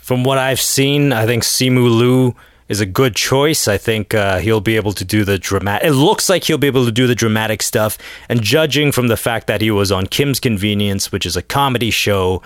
[0.03, 2.35] From what I've seen, I think Simu Liu
[2.67, 3.69] is a good choice.
[3.69, 5.87] I think uh, he'll be able to do the dramatic.
[5.87, 7.97] It looks like he'll be able to do the dramatic stuff.
[8.27, 11.89] And judging from the fact that he was on Kim's Convenience, which is a comedy
[11.89, 12.41] show,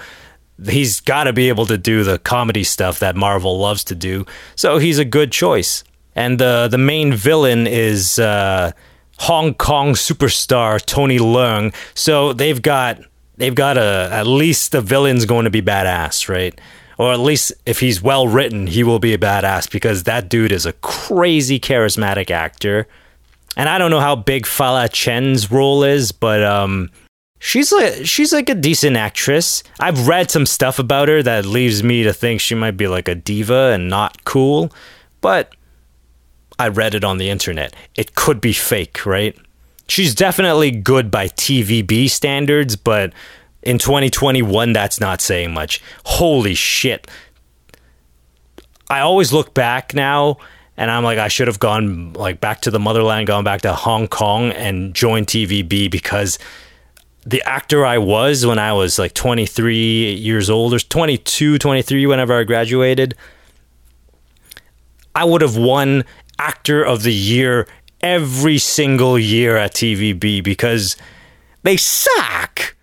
[0.70, 4.28] he's got to be able to do the comedy stuff that Marvel loves to do.
[4.56, 5.84] So he's a good choice.
[6.16, 8.72] And the the main villain is uh,
[9.18, 11.74] Hong Kong superstar Tony Leung.
[11.96, 13.02] So they've got
[13.38, 16.60] they've got a at least the villain's going to be badass, right?
[16.98, 20.52] Or at least if he's well written, he will be a badass because that dude
[20.52, 22.88] is a crazy charismatic actor.
[23.56, 26.90] And I don't know how big Fala Chen's role is, but um,
[27.40, 29.64] she's like she's like a decent actress.
[29.80, 33.08] I've read some stuff about her that leaves me to think she might be like
[33.08, 34.72] a diva and not cool,
[35.22, 35.56] but
[36.60, 37.76] I read it on the internet.
[37.96, 39.36] It could be fake, right?
[39.88, 43.14] She's definitely good by TVB standards, but
[43.68, 45.82] in 2021, that's not saying much.
[46.06, 47.06] Holy shit.
[48.90, 50.38] I always look back now
[50.78, 53.74] and I'm like, I should have gone like back to the motherland, gone back to
[53.74, 56.40] Hong Kong and joined TVB because
[57.26, 62.40] the actor I was when I was like 23 years old or 22, 23, whenever
[62.40, 63.16] I graduated,
[65.14, 66.06] I would have won
[66.40, 67.68] actor of the year
[68.00, 70.96] every single year at TVB because
[71.64, 72.77] they suck.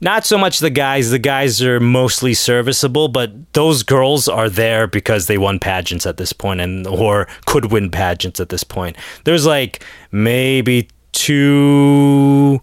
[0.00, 1.10] Not so much the guys.
[1.10, 6.18] The guys are mostly serviceable, but those girls are there because they won pageants at
[6.18, 8.96] this point and or could win pageants at this point.
[9.24, 9.82] There's like
[10.12, 12.60] maybe two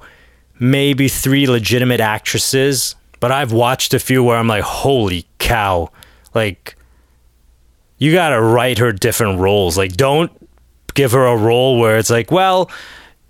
[0.59, 5.89] maybe three legitimate actresses, but I've watched a few where I'm like, "Holy cow."
[6.35, 6.75] Like
[7.97, 9.75] you got to write her different roles.
[9.75, 10.31] Like don't
[10.93, 12.69] give her a role where it's like, "Well,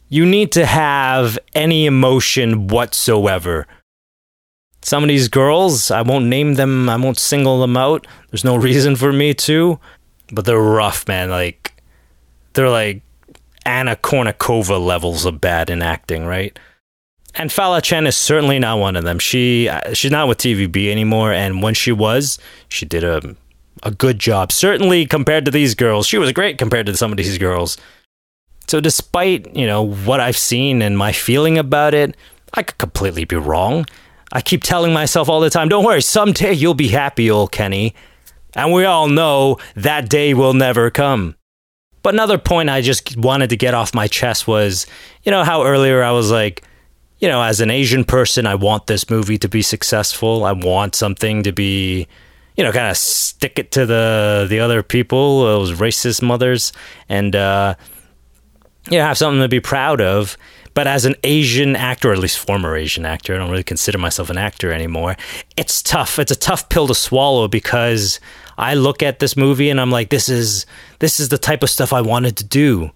[0.09, 3.65] you need to have any emotion whatsoever."
[4.83, 8.05] Some of these girls, I won't name them, I won't single them out.
[8.29, 9.79] There's no reason for me to,
[10.31, 11.29] but they're rough, man.
[11.29, 11.73] Like
[12.53, 13.01] they're like
[13.65, 16.57] Anna Kournikova levels of bad in acting, right?
[17.35, 19.17] And Fala Chen is certainly not one of them.
[19.17, 22.37] She uh, she's not with TVB anymore, and when she was,
[22.69, 23.35] she did a
[23.81, 24.51] a good job.
[24.51, 27.77] Certainly compared to these girls, she was great compared to some of these girls.
[28.67, 32.15] So despite you know what I've seen and my feeling about it,
[32.53, 33.85] I could completely be wrong.
[34.33, 37.93] I keep telling myself all the time, don't worry, someday you'll be happy, old Kenny.
[38.55, 41.35] And we all know that day will never come.
[42.01, 44.87] But another point I just wanted to get off my chest was,
[45.21, 46.63] you know, how earlier I was like,
[47.19, 50.43] you know, as an Asian person, I want this movie to be successful.
[50.43, 52.07] I want something to be,
[52.57, 56.73] you know, kind of stick it to the the other people, those racist mothers,
[57.07, 57.75] and uh,
[58.89, 60.37] you know, have something to be proud of.
[60.73, 63.97] But as an Asian actor, or at least former Asian actor, I don't really consider
[63.97, 65.15] myself an actor anymore.
[65.55, 66.17] It's tough.
[66.17, 68.19] It's a tough pill to swallow because
[68.57, 70.65] I look at this movie and I'm like, this is
[70.99, 72.91] this is the type of stuff I wanted to do.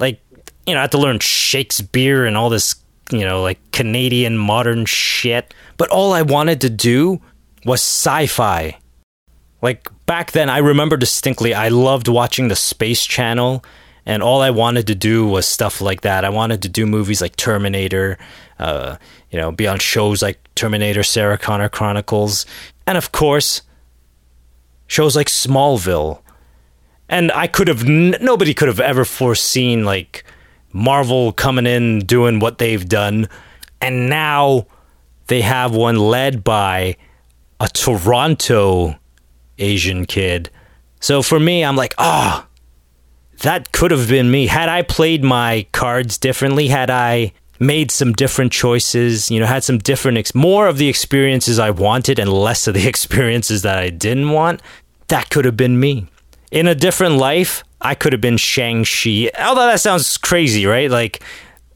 [0.00, 0.20] Like,
[0.66, 2.74] you know, I had to learn Shakespeare and all this,
[3.12, 5.54] you know, like Canadian modern shit.
[5.76, 7.20] But all I wanted to do
[7.64, 8.76] was sci-fi.
[9.62, 11.54] Like back then, I remember distinctly.
[11.54, 13.64] I loved watching the Space Channel
[14.08, 16.24] and all I wanted to do was stuff like that.
[16.24, 18.16] I wanted to do movies like Terminator,
[18.58, 18.96] uh,
[19.30, 22.46] you know, be on shows like Terminator, Sarah Connor Chronicles,
[22.86, 23.60] and of course,
[24.86, 26.22] shows like Smallville.
[27.10, 30.24] And I could have, n- nobody could have ever foreseen like
[30.72, 33.28] Marvel coming in doing what they've done,
[33.82, 34.66] and now
[35.26, 36.96] they have one led by
[37.60, 38.98] a Toronto
[39.58, 40.48] Asian kid.
[40.98, 42.46] So for me, I'm like, ah.
[42.46, 42.47] Oh,
[43.40, 44.46] that could have been me.
[44.46, 49.64] Had I played my cards differently, had I made some different choices, you know, had
[49.64, 53.78] some different, ex- more of the experiences I wanted and less of the experiences that
[53.78, 54.62] I didn't want,
[55.08, 56.06] that could have been me.
[56.50, 59.30] In a different life, I could have been Shang-Chi.
[59.38, 60.90] Although that sounds crazy, right?
[60.90, 61.22] Like,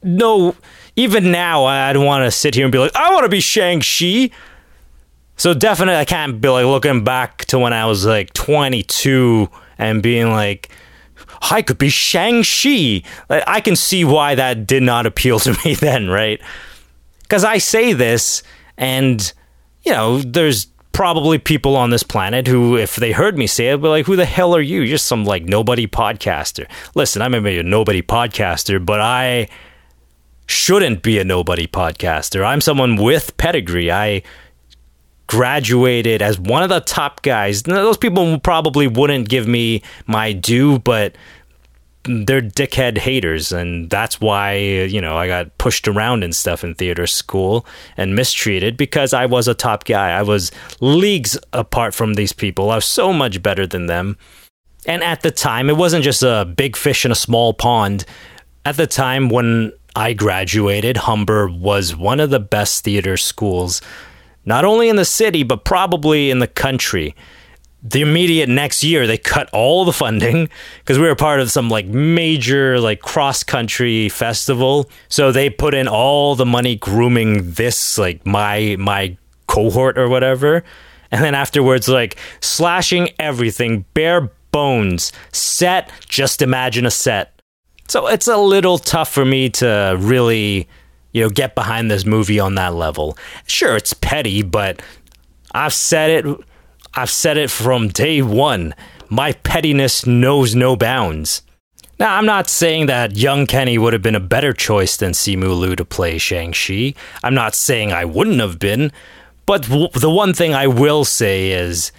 [0.03, 0.55] no,
[0.97, 3.41] even now, I don't want to sit here and be like, I want to be
[3.41, 4.31] Shang-Chi.
[5.37, 10.03] So definitely, I can't be like looking back to when I was like 22 and
[10.03, 10.71] being like,
[11.51, 13.03] I could be Shang-Chi.
[13.29, 16.41] I can see why that did not appeal to me then, right?
[17.23, 18.43] Because I say this,
[18.77, 19.33] and,
[19.83, 23.73] you know, there's probably people on this planet who, if they heard me say it,
[23.73, 24.83] would be like, "Who the hell are you?
[24.83, 29.49] You're some like nobody podcaster." Listen, I may be a nobody podcaster, but I
[30.47, 32.45] shouldn't be a nobody podcaster.
[32.45, 33.91] I'm someone with pedigree.
[33.91, 34.23] I
[35.27, 37.63] graduated as one of the top guys.
[37.63, 41.17] Those people probably wouldn't give me my due, but
[42.05, 46.75] they're dickhead haters and that's why you know I got pushed around and stuff in
[46.75, 47.65] theater school
[47.97, 50.11] and mistreated because I was a top guy.
[50.11, 50.51] I was
[50.81, 52.71] leagues apart from these people.
[52.71, 54.17] I was so much better than them.
[54.85, 58.05] And at the time, it wasn't just a big fish in a small pond.
[58.65, 63.81] At the time when I graduated, Humber was one of the best theater schools
[64.45, 67.15] not only in the city but probably in the country.
[67.85, 71.69] The immediate next year they cut all the funding because we were part of some
[71.69, 74.89] like major like cross country festival.
[75.09, 79.17] So they put in all the money grooming this like my my
[79.49, 80.63] cohort or whatever.
[81.11, 85.13] And then afterwards like slashing everything bare bones.
[85.33, 87.41] Set just imagine a set.
[87.89, 90.69] So it's a little tough for me to really
[91.13, 94.83] you know get behind this movie on that level sure it's petty but
[95.55, 96.41] i've said it
[96.95, 98.75] I've said it from day one.
[99.09, 101.43] My pettiness knows no bounds.
[101.99, 105.59] Now, I'm not saying that young Kenny would have been a better choice than Simu
[105.59, 106.95] Liu to play Shang-Chi.
[107.23, 108.93] I'm not saying I wouldn't have been.
[109.47, 111.93] But w- the one thing I will say is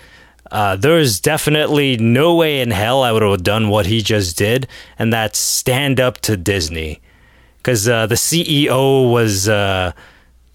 [0.51, 4.67] uh, there's definitely no way in hell I would have done what he just did,
[4.99, 7.01] and that's stand up to Disney.
[7.63, 9.47] Because uh, the CEO was.
[9.47, 9.93] Uh,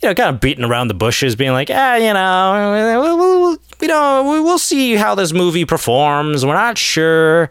[0.00, 4.44] you know, kind of beating around the bushes, being like, ah, you know, we'll, we'll,
[4.44, 6.46] we'll see how this movie performs.
[6.46, 7.50] We're not sure,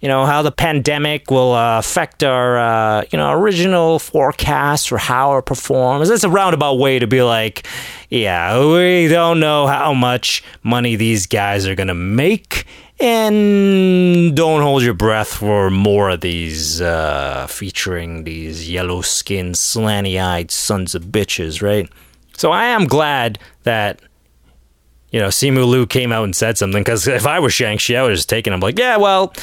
[0.00, 4.98] you know, how the pandemic will uh, affect our, uh, you know, original forecast for
[4.98, 6.08] how it performs.
[6.08, 7.66] It's a roundabout way to be like,
[8.10, 12.64] yeah, we don't know how much money these guys are gonna make.
[13.02, 20.22] And don't hold your breath for more of these uh, featuring these yellow skinned, slanty
[20.22, 21.90] eyed sons of bitches, right?
[22.36, 24.00] So I am glad that,
[25.10, 28.02] you know, Simu Liu came out and said something because if I was Shang-Chi, I
[28.02, 29.34] would have just taken him like, yeah, well,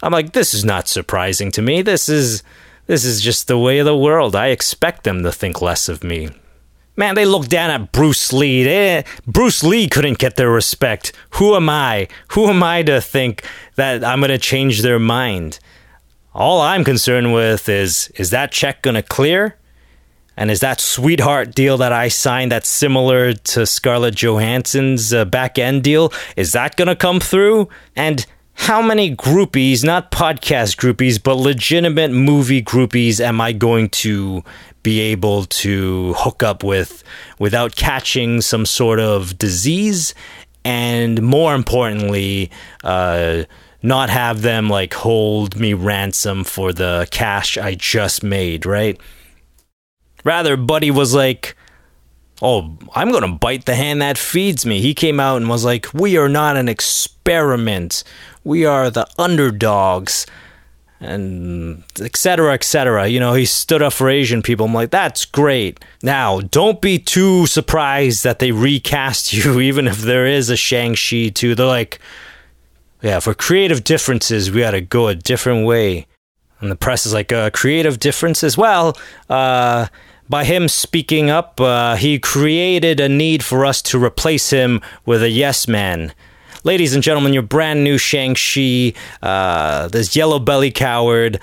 [0.00, 1.82] I'm like, this is not surprising to me.
[1.82, 2.44] This is.
[2.88, 4.34] This is just the way of the world.
[4.34, 6.30] I expect them to think less of me.
[6.94, 8.64] Man, they look down at Bruce Lee.
[8.64, 11.12] They, Bruce Lee couldn't get their respect.
[11.30, 12.08] Who am I?
[12.32, 13.44] Who am I to think
[13.76, 15.58] that I'm going to change their mind?
[16.34, 19.56] All I'm concerned with is is that check going to clear?
[20.36, 25.58] And is that sweetheart deal that I signed that's similar to Scarlett Johansson's uh, back
[25.58, 26.12] end deal?
[26.36, 27.68] Is that going to come through?
[27.94, 28.24] And
[28.54, 34.42] how many groupies, not podcast groupies, but legitimate movie groupies, am I going to
[34.82, 37.04] be able to hook up with
[37.38, 40.14] without catching some sort of disease?
[40.64, 42.50] And more importantly,
[42.84, 43.44] uh,
[43.82, 48.98] not have them like hold me ransom for the cash I just made, right?
[50.24, 51.56] Rather, Buddy was like,
[52.44, 54.80] Oh, I'm going to bite the hand that feeds me.
[54.80, 58.04] He came out and was like, We are not an experiment.
[58.44, 60.26] We are the underdogs
[61.02, 64.66] and etc etc you know he stood up for asian people.
[64.66, 65.84] I'm like that's great.
[66.02, 71.28] Now don't be too surprised that they recast you even if there is a shang-chi
[71.28, 71.54] too.
[71.54, 71.98] They're like
[73.02, 76.06] yeah for creative differences we gotta go a different way.
[76.60, 78.56] And the press is like uh, creative differences?
[78.56, 78.96] Well
[79.28, 79.88] uh,
[80.28, 85.22] by him speaking up uh, he created a need for us to replace him with
[85.22, 86.14] a yes man
[86.64, 91.40] ladies and gentlemen, your brand new Shang-Chi, uh, this yellow belly coward.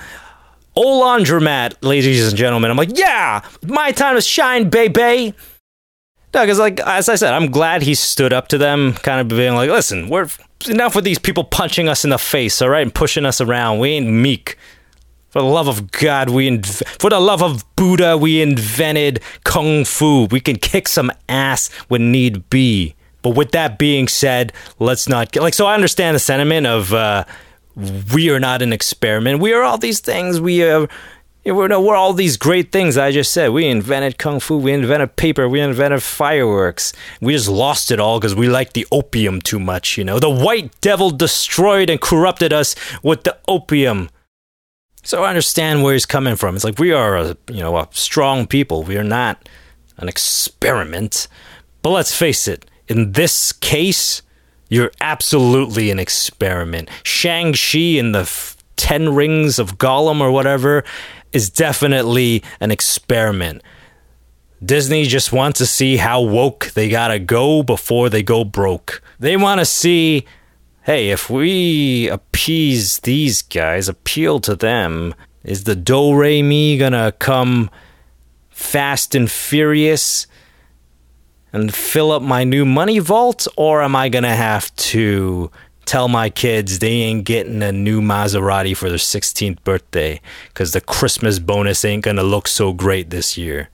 [0.76, 2.72] Old laundromat, ladies and gentlemen.
[2.72, 5.34] I'm like, yeah, my time to shine, baby.
[6.34, 9.36] No, because like as I said, I'm glad he stood up to them, kind of
[9.36, 10.30] being like, listen, we're
[10.67, 13.80] enough with these people punching us in the face, all right, and pushing us around.
[13.80, 14.57] We ain't meek.
[15.30, 19.86] For the love of God, we inv- for the love of Buddha, we invented kung
[19.86, 20.26] fu.
[20.26, 22.95] We can kick some ass when need be.
[23.22, 25.53] But with that being said, let's not get like.
[25.53, 27.26] So I understand the sentiment of uh,
[28.13, 29.39] we are not an experiment.
[29.39, 30.39] We are all these things.
[30.39, 30.88] We are.
[31.45, 33.49] We're, we're all these great things I just said.
[33.51, 34.57] We invented kung fu.
[34.57, 35.47] We invented paper.
[35.47, 36.93] We invented fireworks.
[37.22, 39.97] We just lost it all because we liked the opium too much.
[39.97, 44.09] You know, the white devil destroyed and corrupted us with the opium.
[45.03, 46.55] So I understand where he's coming from.
[46.55, 48.84] It's like we are a you know a strong people.
[48.84, 49.49] We are not
[49.97, 51.28] an experiment.
[51.82, 54.21] But let's face it, in this case,
[54.67, 56.89] you're absolutely an experiment.
[57.03, 60.83] Shang-Chi in the f- Ten Rings of Gollum or whatever
[61.31, 63.61] is definitely an experiment.
[64.63, 69.01] Disney just wants to see how woke they gotta go before they go broke.
[69.19, 70.25] They wanna see,
[70.83, 75.13] hey, if we appease these guys, appeal to them,
[75.43, 77.69] is the Do Re Mi gonna come
[78.49, 80.27] fast and furious
[81.51, 85.51] and fill up my new money vault, or am I gonna have to
[85.85, 90.81] tell my kids they ain't getting a new Maserati for their 16th birthday because the
[90.81, 93.69] Christmas bonus ain't gonna look so great this year?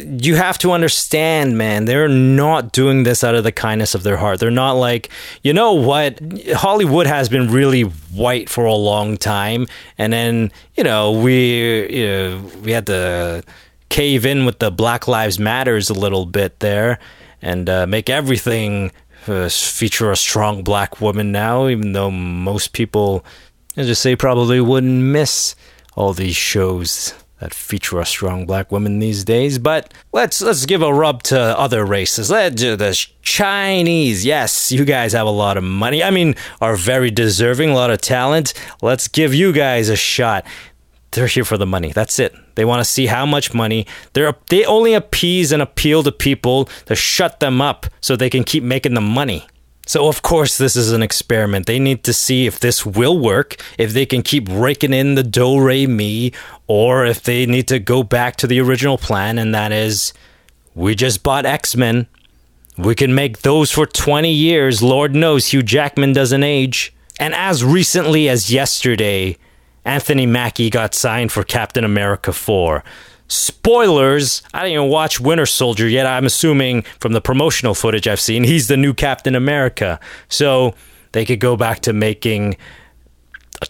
[0.00, 4.16] you have to understand, man, they're not doing this out of the kindness of their
[4.16, 4.38] heart.
[4.38, 5.10] They're not like,
[5.42, 6.20] you know what?
[6.54, 9.66] Hollywood has been really white for a long time.
[9.96, 13.42] And then, you know, we, you know, we had to
[13.88, 16.98] cave in with the Black Lives Matters a little bit there
[17.40, 18.92] and uh, make everything
[19.26, 23.24] uh, feature a strong black woman now, even though most people,
[23.76, 25.54] I just say, probably wouldn't miss
[25.94, 29.58] all these shows that feature a strong black woman these days.
[29.58, 32.30] But let's let's give a rub to other races.
[32.30, 34.24] Let's do the Chinese.
[34.24, 36.02] Yes, you guys have a lot of money.
[36.02, 38.54] I mean, are very deserving, a lot of talent.
[38.82, 40.44] Let's give you guys a shot.
[41.12, 41.92] They're here for the money.
[41.92, 42.34] That's it.
[42.54, 43.86] They want to see how much money.
[44.12, 48.44] They're they only appease and appeal to people to shut them up so they can
[48.44, 49.46] keep making the money.
[49.86, 51.64] So, of course, this is an experiment.
[51.64, 55.22] They need to see if this will work, if they can keep raking in the
[55.22, 56.34] do, re, mi,
[56.66, 60.12] or if they need to go back to the original plan, and that is
[60.74, 62.06] we just bought X Men.
[62.76, 64.82] We can make those for 20 years.
[64.82, 66.94] Lord knows Hugh Jackman doesn't age.
[67.18, 69.38] And as recently as yesterday,
[69.88, 72.84] Anthony Mackie got signed for Captain America 4.
[73.26, 76.04] Spoilers, I didn't even watch Winter Soldier yet.
[76.04, 79.98] I'm assuming from the promotional footage I've seen, he's the new Captain America.
[80.28, 80.74] So
[81.12, 82.58] they could go back to making
[83.62, 83.66] a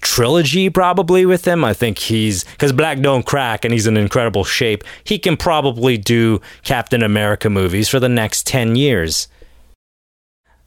[0.00, 1.66] trilogy probably with him.
[1.66, 4.84] I think he's because Black don't crack and he's in incredible shape.
[5.04, 9.28] He can probably do Captain America movies for the next 10 years.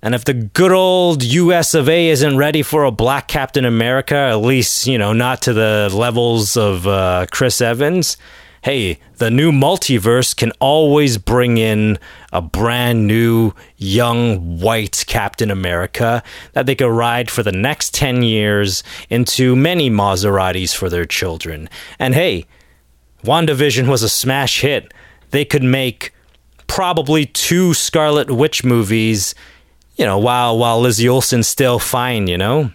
[0.02, 4.16] And if the good old US of A isn't ready for a black Captain America,
[4.16, 8.16] at least, you know, not to the levels of uh, Chris Evans,
[8.62, 11.98] hey, the new multiverse can always bring in
[12.32, 16.24] a brand new, young, white Captain America
[16.54, 21.70] that they could ride for the next 10 years into many Maseratis for their children.
[21.98, 22.46] And hey,
[23.24, 24.94] WandaVision was a smash hit.
[25.32, 26.14] They could make
[26.68, 29.36] probably two Scarlet Witch movies
[30.00, 32.72] you know, while while Lizzie Olsen's still fine, you know?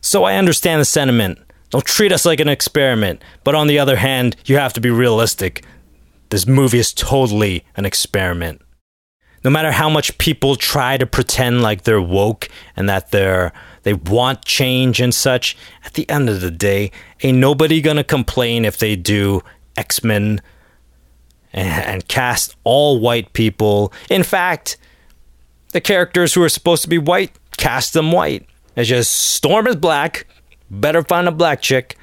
[0.00, 1.40] So I understand the sentiment.
[1.70, 3.22] Don't treat us like an experiment.
[3.42, 5.64] But on the other hand, you have to be realistic.
[6.30, 8.62] This movie is totally an experiment.
[9.42, 13.94] No matter how much people try to pretend like they're woke and that they're they
[13.94, 18.78] want change and such, at the end of the day, ain't nobody gonna complain if
[18.78, 19.42] they do
[19.76, 20.40] X-Men
[21.52, 23.92] and, and cast all white people.
[24.08, 24.76] In fact,
[25.72, 28.46] the characters who are supposed to be white, cast them white.
[28.76, 30.26] It's just Storm is black,
[30.70, 31.96] better find a black chick.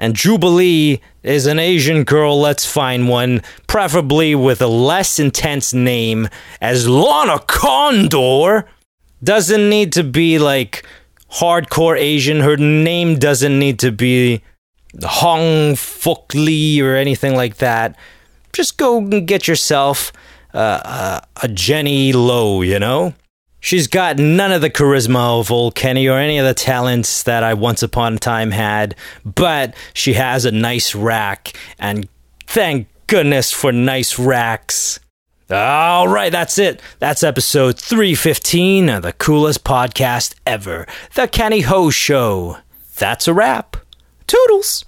[0.00, 6.28] And Jubilee is an Asian girl, let's find one, preferably with a less intense name
[6.60, 8.68] as Lana Condor.
[9.22, 10.86] Doesn't need to be like
[11.32, 12.40] hardcore Asian.
[12.40, 14.42] Her name doesn't need to be
[15.02, 17.96] Hong Fuk Lee or anything like that.
[18.52, 20.12] Just go and get yourself
[20.54, 23.14] uh, a Jenny Low, you know?
[23.60, 27.42] She's got none of the charisma of old Kenny or any of the talents that
[27.42, 28.94] I once upon a time had,
[29.24, 32.08] but she has a nice rack, and
[32.46, 35.00] thank goodness for nice racks.
[35.50, 36.80] All right, that's it.
[36.98, 42.58] That's episode 315 of the coolest podcast ever, The Kenny Ho Show.
[42.96, 43.76] That's a wrap.
[44.26, 44.84] Toodles.